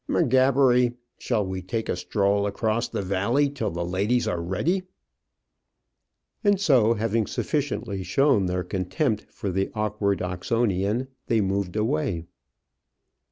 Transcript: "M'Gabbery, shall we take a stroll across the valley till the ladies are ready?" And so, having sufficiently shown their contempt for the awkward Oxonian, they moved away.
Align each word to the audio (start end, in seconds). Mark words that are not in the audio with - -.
"M'Gabbery, 0.07 0.95
shall 1.19 1.45
we 1.45 1.61
take 1.61 1.87
a 1.87 1.95
stroll 1.95 2.47
across 2.47 2.89
the 2.89 3.03
valley 3.03 3.51
till 3.51 3.69
the 3.69 3.85
ladies 3.85 4.27
are 4.27 4.41
ready?" 4.41 4.81
And 6.43 6.59
so, 6.59 6.95
having 6.95 7.27
sufficiently 7.27 8.01
shown 8.01 8.47
their 8.47 8.63
contempt 8.63 9.27
for 9.31 9.51
the 9.51 9.69
awkward 9.75 10.23
Oxonian, 10.23 11.07
they 11.27 11.39
moved 11.39 11.75
away. 11.75 12.25